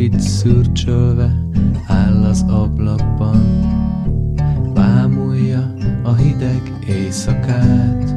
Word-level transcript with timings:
itt 0.00 0.20
szürcsölve 0.20 1.46
áll 1.86 2.22
az 2.24 2.44
ablakban, 2.48 3.40
bámulja 4.74 5.74
a 6.02 6.14
hideg 6.14 6.62
éjszakát. 6.88 8.14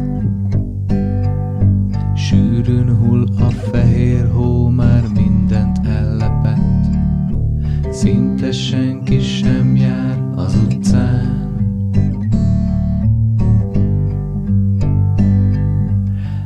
Sűrűn 2.15 2.95
hull 2.97 3.25
a 3.39 3.49
fehér 3.49 4.31
hó, 4.31 4.67
már 4.67 5.03
mindent 5.15 5.79
ellepett, 5.87 6.85
szinte 7.89 8.51
senki 8.51 9.19
sem 9.19 9.75
jár 9.75 10.23
az 10.35 10.55
utcán. 10.65 11.51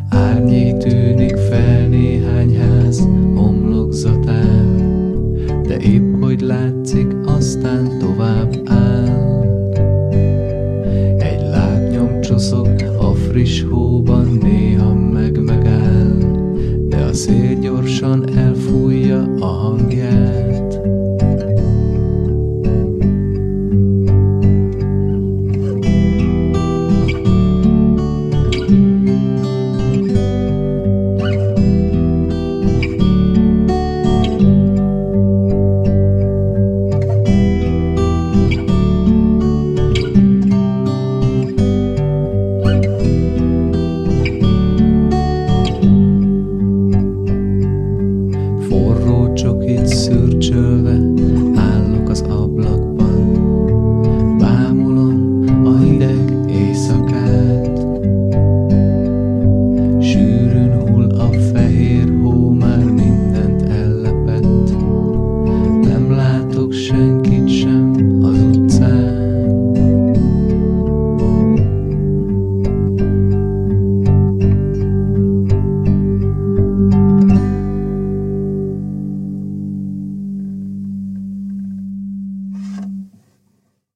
Árnyék 0.09 0.77
tűnik 0.77 1.36
aztán 7.57 7.99
tovább 7.99 8.61
áll. 8.65 9.41
Egy 11.17 11.41
lábnyom 11.49 12.21
csoszog, 12.21 12.67
a 12.99 13.13
friss 13.13 13.61
hóban 13.61 14.37
néha 14.41 14.93
meg 14.93 15.43
megáll, 15.43 16.17
de 16.89 16.97
a 16.97 17.13
szél 17.13 17.59
gyorsan 17.59 18.37
elfújja 18.37 19.35
a 19.39 19.45
hangját. 19.45 20.66